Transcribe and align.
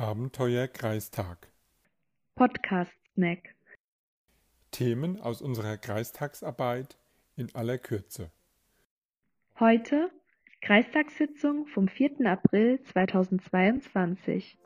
Abenteuer 0.00 0.66
Kreistag. 0.66 1.52
Podcast-Snack. 2.34 3.54
Themen 4.70 5.20
aus 5.20 5.42
unserer 5.42 5.76
Kreistagsarbeit 5.76 6.96
in 7.36 7.54
aller 7.54 7.76
Kürze. 7.76 8.30
Heute 9.58 10.10
Kreistagssitzung 10.62 11.66
vom 11.66 11.86
4. 11.86 12.24
April 12.24 12.82
2022. 12.82 14.56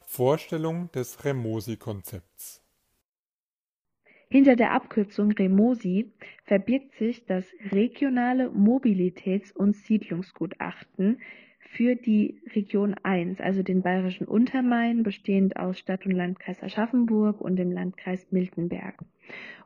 Vorstellung 0.00 0.90
des 0.92 1.26
Remosi-Konzepts. 1.26 2.61
Hinter 4.32 4.56
der 4.56 4.72
Abkürzung 4.72 5.32
REMOSI 5.32 6.10
verbirgt 6.44 6.94
sich 6.94 7.26
das 7.26 7.44
Regionale 7.70 8.48
Mobilitäts- 8.48 9.52
und 9.52 9.76
Siedlungsgutachten 9.76 11.18
für 11.58 11.96
die 11.96 12.40
Region 12.54 12.94
1, 13.02 13.42
also 13.42 13.62
den 13.62 13.82
Bayerischen 13.82 14.26
Untermain, 14.26 15.02
bestehend 15.02 15.58
aus 15.58 15.78
Stadt 15.78 16.06
und 16.06 16.12
Landkreis 16.12 16.62
Aschaffenburg 16.62 17.42
und 17.42 17.56
dem 17.56 17.72
Landkreis 17.72 18.26
Miltenberg. 18.30 18.94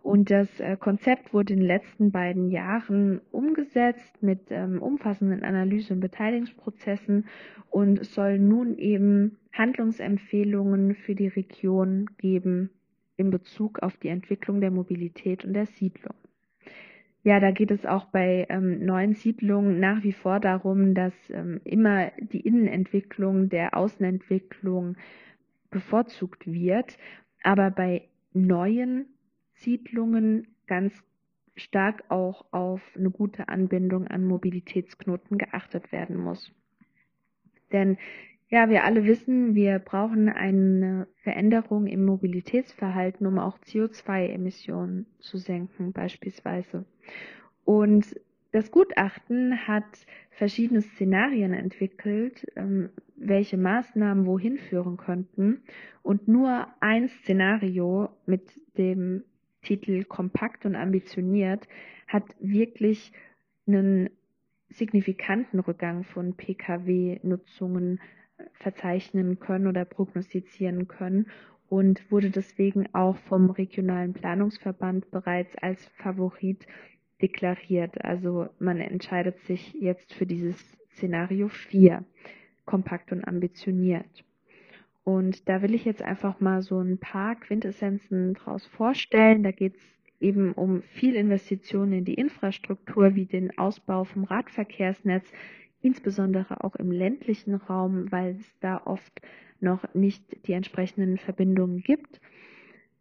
Und 0.02 0.32
das 0.32 0.58
äh, 0.58 0.76
Konzept 0.76 1.32
wurde 1.32 1.52
in 1.52 1.60
den 1.60 1.68
letzten 1.68 2.10
beiden 2.10 2.50
Jahren 2.50 3.20
umgesetzt 3.30 4.20
mit 4.20 4.50
ähm, 4.50 4.82
umfassenden 4.82 5.44
Analyse- 5.44 5.94
und 5.94 6.00
Beteiligungsprozessen 6.00 7.26
und 7.70 8.04
soll 8.04 8.40
nun 8.40 8.76
eben 8.78 9.38
Handlungsempfehlungen 9.52 10.96
für 10.96 11.14
die 11.14 11.28
Region 11.28 12.10
geben, 12.18 12.70
in 13.16 13.30
Bezug 13.30 13.80
auf 13.80 13.96
die 13.96 14.08
Entwicklung 14.08 14.60
der 14.60 14.70
Mobilität 14.70 15.44
und 15.44 15.54
der 15.54 15.66
Siedlung. 15.66 16.14
Ja, 17.22 17.40
da 17.40 17.50
geht 17.50 17.72
es 17.72 17.84
auch 17.84 18.04
bei 18.06 18.46
ähm, 18.48 18.84
neuen 18.84 19.14
Siedlungen 19.14 19.80
nach 19.80 20.04
wie 20.04 20.12
vor 20.12 20.38
darum, 20.38 20.94
dass 20.94 21.12
ähm, 21.30 21.60
immer 21.64 22.12
die 22.20 22.40
Innenentwicklung 22.40 23.48
der 23.48 23.76
Außenentwicklung 23.76 24.96
bevorzugt 25.70 26.46
wird, 26.46 26.96
aber 27.42 27.70
bei 27.70 28.08
neuen 28.32 29.06
Siedlungen 29.54 30.46
ganz 30.68 31.02
stark 31.56 32.04
auch 32.10 32.44
auf 32.52 32.80
eine 32.96 33.10
gute 33.10 33.48
Anbindung 33.48 34.06
an 34.06 34.24
Mobilitätsknoten 34.24 35.36
geachtet 35.38 35.90
werden 35.90 36.16
muss. 36.16 36.52
Denn 37.72 37.98
ja, 38.48 38.68
wir 38.68 38.84
alle 38.84 39.04
wissen, 39.04 39.54
wir 39.54 39.78
brauchen 39.80 40.28
eine 40.28 41.08
Veränderung 41.22 41.86
im 41.86 42.04
Mobilitätsverhalten, 42.04 43.26
um 43.26 43.38
auch 43.38 43.58
CO2-Emissionen 43.58 45.06
zu 45.18 45.38
senken 45.38 45.92
beispielsweise. 45.92 46.84
Und 47.64 48.14
das 48.52 48.70
Gutachten 48.70 49.66
hat 49.66 49.84
verschiedene 50.30 50.80
Szenarien 50.80 51.52
entwickelt, 51.52 52.46
ähm, 52.54 52.90
welche 53.16 53.56
Maßnahmen 53.56 54.26
wohin 54.26 54.58
führen 54.58 54.96
könnten. 54.96 55.62
Und 56.02 56.28
nur 56.28 56.68
ein 56.80 57.08
Szenario 57.08 58.10
mit 58.26 58.42
dem 58.78 59.24
Titel 59.62 60.04
Kompakt 60.04 60.64
und 60.64 60.76
ambitioniert 60.76 61.66
hat 62.06 62.24
wirklich 62.38 63.12
einen 63.66 64.10
signifikanten 64.68 65.58
Rückgang 65.58 66.04
von 66.04 66.34
Pkw-Nutzungen 66.36 68.00
verzeichnen 68.52 69.38
können 69.38 69.66
oder 69.66 69.84
prognostizieren 69.84 70.88
können 70.88 71.26
und 71.68 72.10
wurde 72.10 72.30
deswegen 72.30 72.88
auch 72.94 73.16
vom 73.16 73.50
regionalen 73.50 74.12
Planungsverband 74.12 75.10
bereits 75.10 75.56
als 75.58 75.84
Favorit 75.96 76.66
deklariert. 77.20 78.04
Also 78.04 78.48
man 78.58 78.80
entscheidet 78.80 79.38
sich 79.40 79.72
jetzt 79.74 80.12
für 80.12 80.26
dieses 80.26 80.56
Szenario 80.92 81.48
4, 81.48 82.04
kompakt 82.64 83.12
und 83.12 83.26
ambitioniert. 83.26 84.24
Und 85.04 85.48
da 85.48 85.62
will 85.62 85.74
ich 85.74 85.84
jetzt 85.84 86.02
einfach 86.02 86.40
mal 86.40 86.62
so 86.62 86.80
ein 86.80 86.98
paar 86.98 87.36
Quintessenzen 87.36 88.34
draus 88.34 88.66
vorstellen. 88.66 89.42
Da 89.42 89.52
geht 89.52 89.76
es 89.76 89.82
eben 90.20 90.52
um 90.52 90.82
viel 90.82 91.14
Investitionen 91.14 91.92
in 91.92 92.04
die 92.04 92.14
Infrastruktur, 92.14 93.14
wie 93.14 93.26
den 93.26 93.56
Ausbau 93.58 94.04
vom 94.04 94.24
Radverkehrsnetz, 94.24 95.30
insbesondere 95.86 96.64
auch 96.64 96.76
im 96.76 96.90
ländlichen 96.90 97.54
Raum, 97.54 98.10
weil 98.10 98.36
es 98.36 98.58
da 98.60 98.82
oft 98.84 99.20
noch 99.60 99.94
nicht 99.94 100.46
die 100.46 100.52
entsprechenden 100.52 101.16
Verbindungen 101.16 101.80
gibt. 101.82 102.20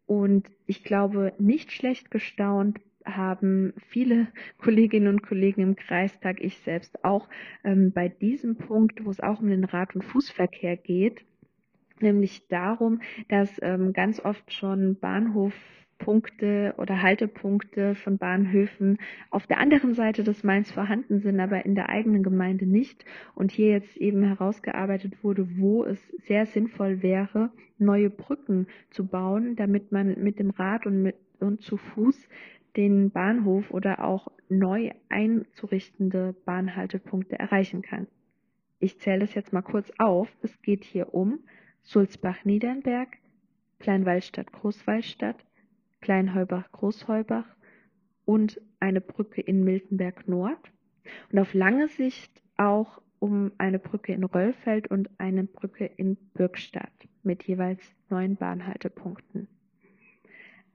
Und 0.05 0.47
ich 0.67 0.83
glaube, 0.83 1.33
nicht 1.39 1.71
schlecht 1.71 2.11
gestaunt 2.11 2.79
haben 3.03 3.73
viele 3.87 4.27
Kolleginnen 4.57 5.07
und 5.07 5.23
Kollegen 5.23 5.61
im 5.61 5.75
Kreistag, 5.75 6.41
ich 6.41 6.57
selbst 6.59 7.03
auch, 7.03 7.27
ähm, 7.63 7.91
bei 7.91 8.07
diesem 8.07 8.55
Punkt, 8.55 9.03
wo 9.03 9.09
es 9.09 9.19
auch 9.19 9.41
um 9.41 9.49
den 9.49 9.63
Rad- 9.63 9.95
und 9.95 10.03
Fußverkehr 10.03 10.77
geht, 10.77 11.25
nämlich 11.99 12.47
darum, 12.47 13.01
dass 13.29 13.49
ähm, 13.61 13.93
ganz 13.93 14.19
oft 14.19 14.53
schon 14.53 14.99
Bahnhof 14.99 15.53
Punkte 15.97 16.75
oder 16.77 17.01
Haltepunkte 17.01 17.95
von 17.95 18.17
Bahnhöfen 18.17 18.97
auf 19.29 19.47
der 19.47 19.59
anderen 19.59 19.93
Seite 19.93 20.23
des 20.23 20.43
Mains 20.43 20.71
vorhanden 20.71 21.19
sind, 21.19 21.39
aber 21.39 21.65
in 21.65 21.75
der 21.75 21.89
eigenen 21.89 22.23
Gemeinde 22.23 22.65
nicht. 22.65 23.05
Und 23.33 23.51
hier 23.51 23.69
jetzt 23.69 23.97
eben 23.97 24.23
herausgearbeitet 24.23 25.23
wurde, 25.23 25.57
wo 25.57 25.83
es 25.83 25.99
sehr 26.27 26.45
sinnvoll 26.45 27.01
wäre, 27.01 27.51
neue 27.77 28.09
Brücken 28.09 28.67
zu 28.89 29.07
bauen, 29.07 29.55
damit 29.55 29.91
man 29.91 30.21
mit 30.21 30.39
dem 30.39 30.49
Rad 30.51 30.85
und, 30.85 31.01
mit, 31.01 31.15
und 31.39 31.61
zu 31.61 31.77
Fuß 31.77 32.27
den 32.75 33.11
Bahnhof 33.11 33.71
oder 33.71 34.03
auch 34.03 34.27
neu 34.49 34.91
einzurichtende 35.09 36.35
Bahnhaltepunkte 36.45 37.39
erreichen 37.39 37.81
kann. 37.81 38.07
Ich 38.79 38.99
zähle 38.99 39.19
das 39.19 39.33
jetzt 39.33 39.53
mal 39.53 39.61
kurz 39.61 39.91
auf. 39.97 40.29
Es 40.41 40.61
geht 40.61 40.83
hier 40.83 41.13
um 41.13 41.39
Sulzbach-Niedernberg, 41.83 43.17
Kleinwaldstadt-Großwaldstadt, 43.79 45.44
Kleinheubach-Großheubach 46.05 47.45
und 48.25 48.61
eine 48.79 49.01
Brücke 49.01 49.41
in 49.41 49.63
Miltenberg 49.63 50.27
Nord 50.27 50.71
und 51.31 51.39
auf 51.39 51.55
lange 51.55 51.87
Sicht 51.87 52.43
auch 52.57 53.01
um 53.17 53.51
eine 53.57 53.79
Brücke 53.79 54.13
in 54.13 54.23
Röllfeld 54.23 54.87
und 54.91 55.09
eine 55.17 55.45
Brücke 55.45 55.85
in 55.85 56.15
Bürgstadt 56.35 56.93
mit 57.23 57.43
jeweils 57.43 57.81
neun 58.11 58.35
Bahnhaltepunkten. 58.35 59.47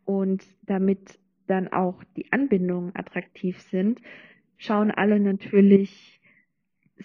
Und 0.04 0.44
damit 0.62 1.20
dann 1.46 1.68
auch 1.68 2.02
die 2.16 2.32
Anbindungen 2.32 2.90
attraktiv 2.96 3.60
sind, 3.60 4.00
schauen 4.56 4.90
alle 4.90 5.20
natürlich 5.20 6.19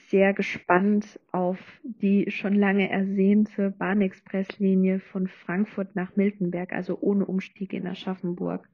sehr 0.10 0.34
gespannt 0.34 1.20
auf 1.32 1.58
die 1.84 2.30
schon 2.30 2.54
lange 2.54 2.90
ersehnte 2.90 3.72
Bahnexpresslinie 3.72 5.00
von 5.00 5.28
Frankfurt 5.28 5.96
nach 5.96 6.16
Miltenberg, 6.16 6.74
also 6.74 6.98
ohne 7.00 7.26
Umstieg 7.26 7.74
in 7.74 7.88
Aschaffenburg. 7.88 8.68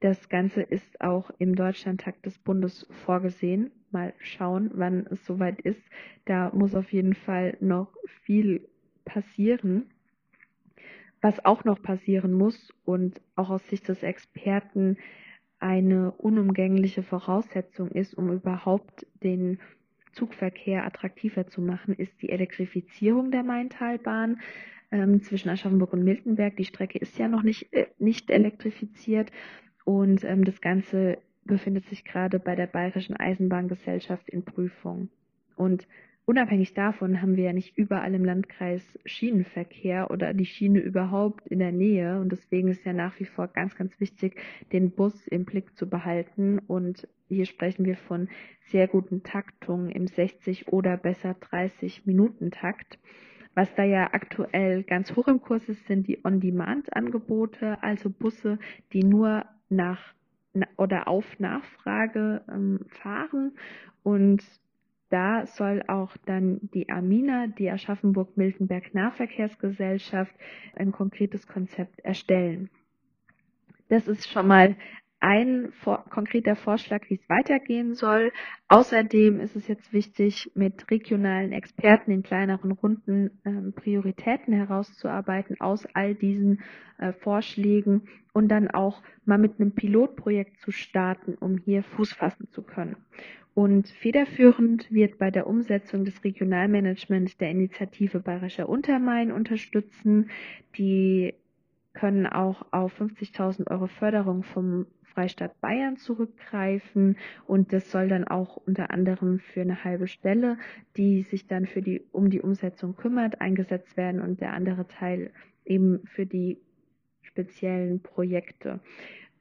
Das 0.00 0.28
Ganze 0.28 0.62
ist 0.62 1.00
auch 1.00 1.30
im 1.38 1.54
Deutschlandtakt 1.54 2.26
des 2.26 2.38
Bundes 2.38 2.86
vorgesehen. 3.04 3.70
Mal 3.92 4.14
schauen, 4.18 4.70
wann 4.74 5.06
es 5.06 5.24
soweit 5.24 5.60
ist. 5.60 5.82
Da 6.24 6.50
muss 6.52 6.74
auf 6.74 6.92
jeden 6.92 7.14
Fall 7.14 7.56
noch 7.60 7.94
viel 8.24 8.68
passieren. 9.04 9.90
Was 11.20 11.44
auch 11.44 11.64
noch 11.64 11.80
passieren 11.80 12.32
muss 12.32 12.74
und 12.84 13.20
auch 13.36 13.50
aus 13.50 13.66
Sicht 13.68 13.86
des 13.88 14.02
Experten 14.02 14.96
eine 15.60 16.10
unumgängliche 16.10 17.04
Voraussetzung 17.04 17.88
ist, 17.92 18.14
um 18.14 18.32
überhaupt 18.32 19.06
den 19.22 19.60
Zugverkehr 20.12 20.84
attraktiver 20.84 21.46
zu 21.46 21.60
machen, 21.60 21.94
ist 21.94 22.20
die 22.22 22.30
Elektrifizierung 22.30 23.30
der 23.30 23.42
Maintalbahn 23.42 24.40
ähm, 24.90 25.22
zwischen 25.22 25.48
Aschaffenburg 25.48 25.92
und 25.92 26.04
Miltenberg. 26.04 26.56
Die 26.56 26.64
Strecke 26.64 26.98
ist 26.98 27.18
ja 27.18 27.28
noch 27.28 27.42
nicht, 27.42 27.72
äh, 27.72 27.86
nicht 27.98 28.30
elektrifiziert 28.30 29.30
und 29.84 30.24
ähm, 30.24 30.44
das 30.44 30.60
Ganze 30.60 31.18
befindet 31.44 31.86
sich 31.86 32.04
gerade 32.04 32.38
bei 32.38 32.54
der 32.54 32.66
Bayerischen 32.66 33.16
Eisenbahngesellschaft 33.16 34.28
in 34.28 34.44
Prüfung. 34.44 35.08
Und 35.56 35.86
unabhängig 36.24 36.74
davon 36.74 37.20
haben 37.20 37.36
wir 37.36 37.44
ja 37.44 37.52
nicht 37.52 37.76
überall 37.76 38.14
im 38.14 38.24
Landkreis 38.24 38.82
Schienenverkehr 39.04 40.10
oder 40.10 40.34
die 40.34 40.46
Schiene 40.46 40.80
überhaupt 40.80 41.46
in 41.48 41.58
der 41.58 41.72
Nähe. 41.72 42.20
Und 42.20 42.32
deswegen 42.32 42.68
ist 42.68 42.84
ja 42.84 42.92
nach 42.92 43.18
wie 43.20 43.24
vor 43.24 43.48
ganz, 43.48 43.74
ganz 43.76 43.98
wichtig, 44.00 44.40
den 44.72 44.90
Bus 44.92 45.26
im 45.26 45.44
Blick 45.44 45.76
zu 45.76 45.88
behalten. 45.88 46.58
Und 46.58 47.08
hier 47.28 47.46
sprechen 47.46 47.84
wir 47.84 47.96
von 47.96 48.28
sehr 48.70 48.88
guten 48.88 49.22
Taktungen 49.22 49.90
im 49.90 50.06
60 50.06 50.68
oder 50.68 50.96
besser 50.96 51.34
30 51.34 52.06
Minuten 52.06 52.50
Takt. 52.50 52.98
Was 53.54 53.74
da 53.74 53.84
ja 53.84 54.10
aktuell 54.12 54.82
ganz 54.82 55.14
hoch 55.14 55.28
im 55.28 55.40
Kurs 55.40 55.68
ist, 55.68 55.86
sind 55.86 56.06
die 56.08 56.24
On-Demand-Angebote, 56.24 57.82
also 57.82 58.08
Busse, 58.08 58.58
die 58.92 59.04
nur 59.04 59.44
nach 59.68 60.14
oder 60.76 61.08
auf 61.08 61.38
Nachfrage 61.38 62.42
ähm, 62.48 62.80
fahren 62.88 63.52
und 64.02 64.42
da 65.12 65.46
soll 65.46 65.82
auch 65.88 66.16
dann 66.24 66.58
die 66.74 66.88
Amina, 66.88 67.46
die 67.46 67.70
Aschaffenburg-Miltenberg 67.70 68.94
Nahverkehrsgesellschaft, 68.94 70.34
ein 70.74 70.90
konkretes 70.90 71.46
Konzept 71.46 72.00
erstellen. 72.00 72.70
Das 73.88 74.08
ist 74.08 74.26
schon 74.30 74.46
mal 74.46 74.74
ein 75.22 75.70
vor 75.72 76.04
konkreter 76.10 76.56
Vorschlag, 76.56 77.08
wie 77.08 77.14
es 77.14 77.28
weitergehen 77.28 77.94
soll. 77.94 78.32
Außerdem 78.68 79.40
ist 79.40 79.54
es 79.54 79.68
jetzt 79.68 79.92
wichtig, 79.92 80.50
mit 80.54 80.90
regionalen 80.90 81.52
Experten 81.52 82.10
in 82.10 82.22
kleineren 82.22 82.72
Runden 82.72 83.30
ähm, 83.44 83.72
Prioritäten 83.72 84.52
herauszuarbeiten 84.52 85.60
aus 85.60 85.86
all 85.94 86.14
diesen 86.16 86.62
äh, 86.98 87.12
Vorschlägen 87.12 88.02
und 88.32 88.48
dann 88.48 88.68
auch 88.68 89.00
mal 89.24 89.38
mit 89.38 89.60
einem 89.60 89.72
Pilotprojekt 89.72 90.60
zu 90.60 90.72
starten, 90.72 91.36
um 91.38 91.56
hier 91.58 91.84
Fuß 91.84 92.14
fassen 92.14 92.48
zu 92.50 92.62
können. 92.62 92.96
Und 93.54 93.88
federführend 93.88 94.90
wird 94.90 95.18
bei 95.18 95.30
der 95.30 95.46
Umsetzung 95.46 96.04
des 96.04 96.24
Regionalmanagements 96.24 97.36
der 97.36 97.50
Initiative 97.50 98.20
Bayerischer 98.20 98.68
Untermain 98.68 99.30
unterstützen. 99.30 100.30
Die 100.78 101.34
können 101.94 102.26
auch 102.26 102.66
auf 102.70 103.00
50.000 103.00 103.70
Euro 103.70 103.86
Förderung 103.86 104.42
vom 104.42 104.86
Freistaat 105.12 105.60
Bayern 105.60 105.96
zurückgreifen 105.96 107.16
und 107.46 107.72
das 107.72 107.90
soll 107.90 108.08
dann 108.08 108.26
auch 108.26 108.56
unter 108.56 108.90
anderem 108.90 109.40
für 109.40 109.60
eine 109.60 109.84
halbe 109.84 110.06
Stelle, 110.06 110.56
die 110.96 111.22
sich 111.22 111.46
dann 111.46 111.66
für 111.66 111.82
die 111.82 112.02
um 112.12 112.30
die 112.30 112.40
Umsetzung 112.40 112.96
kümmert, 112.96 113.40
eingesetzt 113.40 113.96
werden 113.96 114.22
und 114.22 114.40
der 114.40 114.54
andere 114.54 114.88
Teil 114.88 115.30
eben 115.64 116.00
für 116.06 116.24
die 116.24 116.58
speziellen 117.20 118.00
Projekte 118.00 118.80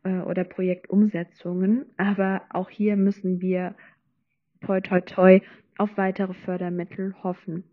äh, 0.03 0.19
oder 0.19 0.43
Projektumsetzungen. 0.43 1.85
Aber 1.97 2.41
auch 2.49 2.69
hier 2.69 2.97
müssen 2.97 3.39
wir 3.39 3.75
toi 4.59 4.81
toi 4.81 5.01
toi 5.01 5.41
auf 5.77 5.97
weitere 5.97 6.33
Fördermittel 6.33 7.15
hoffen 7.23 7.63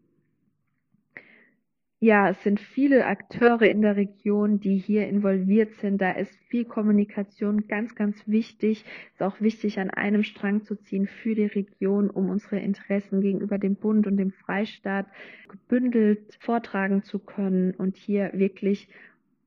ja, 2.01 2.29
es 2.29 2.41
sind 2.45 2.61
viele 2.61 3.07
Akteure 3.07 3.63
in 3.63 3.83
der 3.83 3.97
Region, 3.97 4.61
die 4.61 4.77
hier 4.77 5.09
involviert 5.09 5.75
sind. 5.75 6.01
Da 6.01 6.13
ist 6.13 6.33
viel 6.49 6.65
Kommunikation 6.65 7.67
ganz, 7.67 7.97
ganz 7.97 8.29
wichtig. 8.29 8.85
Ist 9.15 9.23
auch 9.23 9.41
wichtig, 9.41 9.81
an 9.81 9.91
einem 9.91 10.23
Strang 10.23 10.63
zu 10.63 10.77
ziehen 10.77 11.09
für 11.09 11.35
die 11.35 11.47
Region, 11.47 12.09
um 12.09 12.31
unsere 12.31 12.61
Interessen 12.61 13.21
gegenüber 13.21 13.59
dem 13.59 13.75
Bund 13.75 14.07
und 14.07 14.17
dem 14.17 14.31
Freistaat 14.31 15.07
gebündelt 15.49 16.39
vortragen 16.39 17.03
zu 17.03 17.19
können 17.19 17.75
und 17.75 17.97
hier 17.97 18.31
wirklich 18.33 18.87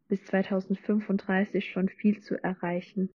bis 0.10 0.22
2035 0.26 1.72
schon 1.72 1.88
viel 1.88 2.20
zu 2.20 2.36
erreichen. 2.44 3.10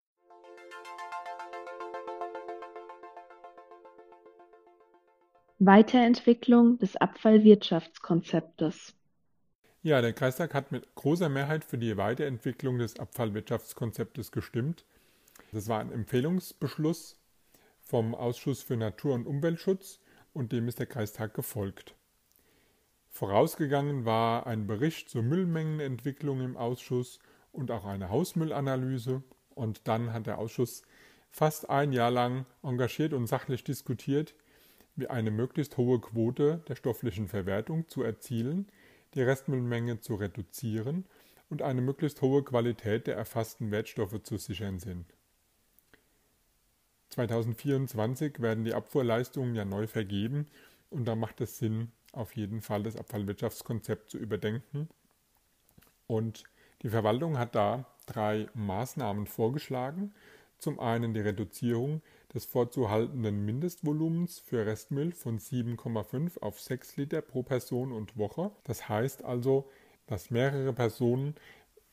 Weiterentwicklung 5.59 6.77
des 6.77 6.95
Abfallwirtschaftskonzeptes 6.95 8.95
ja, 9.85 10.01
der 10.01 10.13
Kreistag 10.13 10.55
hat 10.55 10.71
mit 10.71 10.95
großer 10.95 11.29
Mehrheit 11.29 11.63
für 11.63 11.77
die 11.77 11.95
Weiterentwicklung 11.95 12.79
des 12.79 12.99
Abfallwirtschaftskonzeptes 12.99 14.31
gestimmt. 14.31 14.83
Das 15.51 15.67
war 15.67 15.79
ein 15.79 15.91
Empfehlungsbeschluss 15.91 17.19
vom 17.81 18.15
Ausschuss 18.15 18.63
für 18.63 18.77
Natur- 18.77 19.13
und 19.13 19.27
Umweltschutz 19.27 19.99
und 20.33 20.51
dem 20.51 20.67
ist 20.67 20.79
der 20.79 20.87
Kreistag 20.87 21.35
gefolgt. 21.35 21.93
Vorausgegangen 23.11 24.05
war 24.05 24.47
ein 24.47 24.65
Bericht 24.65 25.07
zur 25.07 25.21
Müllmengenentwicklung 25.21 26.41
im 26.41 26.57
Ausschuss 26.57 27.19
und 27.51 27.69
auch 27.69 27.85
eine 27.85 28.09
Hausmüllanalyse 28.09 29.21
und 29.53 29.87
dann 29.87 30.13
hat 30.13 30.25
der 30.25 30.39
Ausschuss 30.39 30.81
fast 31.29 31.69
ein 31.69 31.93
Jahr 31.93 32.09
lang 32.09 32.47
engagiert 32.63 33.13
und 33.13 33.27
sachlich 33.27 33.63
diskutiert, 33.63 34.33
wie 34.95 35.09
eine 35.09 35.29
möglichst 35.29 35.77
hohe 35.77 36.01
Quote 36.01 36.63
der 36.67 36.75
stofflichen 36.75 37.27
Verwertung 37.27 37.87
zu 37.87 38.01
erzielen, 38.01 38.67
die 39.15 39.23
Restmüllmenge 39.23 40.01
zu 40.01 40.15
reduzieren 40.15 41.05
und 41.49 41.61
eine 41.61 41.81
möglichst 41.81 42.21
hohe 42.21 42.43
Qualität 42.43 43.07
der 43.07 43.15
erfassten 43.15 43.71
Wertstoffe 43.71 44.21
zu 44.23 44.37
sichern 44.37 44.79
sind. 44.79 45.05
2024 47.09 48.41
werden 48.41 48.65
die 48.65 48.73
Abfuhrleistungen 48.73 49.55
ja 49.55 49.63
neu 49.63 49.87
vergeben 49.87 50.47
und 50.89 51.05
da 51.05 51.15
macht 51.15 51.41
es 51.41 51.57
Sinn, 51.57 51.91
auf 52.11 52.35
jeden 52.35 52.61
Fall 52.61 52.83
das 52.83 52.95
Abfallwirtschaftskonzept 52.95 54.09
zu 54.09 54.17
überdenken. 54.17 54.89
Und 56.07 56.43
die 56.81 56.89
Verwaltung 56.89 57.37
hat 57.37 57.55
da 57.55 57.85
drei 58.05 58.47
Maßnahmen 58.53 59.27
vorgeschlagen. 59.27 60.13
Zum 60.57 60.79
einen 60.79 61.13
die 61.13 61.21
Reduzierung 61.21 62.01
des 62.33 62.45
vorzuhaltenden 62.45 63.45
Mindestvolumens 63.45 64.39
für 64.39 64.65
Restmüll 64.65 65.11
von 65.11 65.39
7,5 65.39 66.39
auf 66.39 66.59
6 66.59 66.97
Liter 66.97 67.21
pro 67.21 67.43
Person 67.43 67.91
und 67.91 68.17
Woche. 68.17 68.51
Das 68.63 68.89
heißt 68.89 69.23
also, 69.23 69.69
dass 70.07 70.31
mehrere 70.31 70.73
Personen 70.73 71.35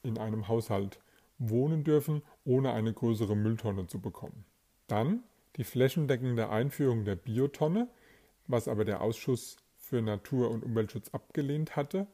in 0.03 0.19
einem 0.19 0.49
Haushalt 0.49 1.01
wohnen 1.39 1.85
dürfen, 1.85 2.23
ohne 2.45 2.73
eine 2.73 2.93
größere 2.93 3.37
Mülltonne 3.37 3.87
zu 3.87 4.01
bekommen. 4.01 4.45
Dann 4.87 5.23
die 5.57 5.65
flächendeckende 5.65 6.49
Einführung 6.49 7.05
der 7.05 7.17
Biotonne, 7.17 7.89
was 8.47 8.69
aber 8.69 8.85
der 8.85 9.01
Ausschuss 9.01 9.57
für 9.77 10.03
Natur- 10.03 10.51
und 10.51 10.65
Umweltschutz 10.65 11.11
abgelehnt 11.11 11.77
hatte, 11.77 12.07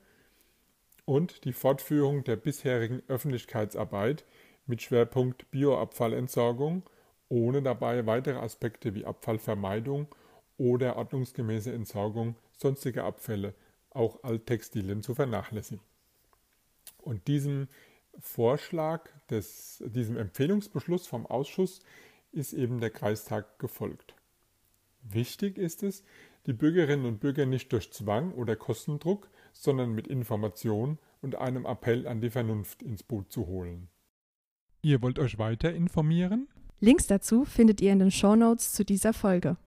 und 1.05 1.47
die 1.47 1.55
Fortführung 1.55 2.23
der 2.25 2.37
bisherigen 2.37 3.03
Öffentlichkeitsarbeit 3.09 4.27
mit 4.69 4.83
Schwerpunkt 4.83 5.51
Bioabfallentsorgung 5.51 6.85
ohne 7.29 7.63
dabei 7.63 8.07
weitere 8.07 8.39
Aspekte 8.39 8.95
wie 8.95 9.05
Abfallvermeidung 9.05 10.09
oder 10.57 10.97
ordnungsgemäße 10.97 11.73
Entsorgung 11.73 12.37
sonstiger 12.57 13.05
Abfälle, 13.05 13.55
auch 13.91 14.23
Alttextilien, 14.25 15.03
zu 15.03 15.15
vernachlässigen. 15.15 15.85
Und 16.99 17.29
diesem 17.29 17.69
Vorschlag, 18.19 19.09
des, 19.31 19.83
diesem 19.87 20.17
Empfehlungsbeschluss 20.17 21.07
vom 21.07 21.27
Ausschuss 21.27 21.81
ist 22.33 22.53
eben 22.53 22.81
der 22.81 22.91
Kreistag 22.91 23.59
gefolgt. 23.59 24.15
Wichtig 25.03 25.59
ist 25.59 25.83
es, 25.83 26.03
die 26.47 26.53
Bürgerinnen 26.53 27.07
und 27.07 27.21
Bürger 27.21 27.47
nicht 27.47 27.73
durch 27.73 27.93
Zwang 27.93 28.33
oder 28.33 28.57
Kostendruck, 28.57 29.31
sondern 29.53 29.93
mit 29.93 30.09
Information 30.09 30.99
und 31.23 31.37
einem 31.37 31.67
Appell 31.67 32.07
an 32.07 32.21
die 32.21 32.31
Vernunft 32.31 32.83
ins 32.83 33.03
Boot 33.03 33.31
zu 33.31 33.47
holen. 33.47 33.89
Ihr 34.83 35.03
wollt 35.03 35.19
euch 35.19 35.39
weiter 35.39 35.73
informieren? 35.73 36.47
Links 36.81 37.07
dazu 37.09 37.45
findet 37.45 37.81
ihr 37.81 37.93
in 37.93 37.99
den 37.99 38.11
Shownotes 38.13 38.73
zu 38.73 38.85
dieser 38.85 39.13
Folge. 39.13 39.57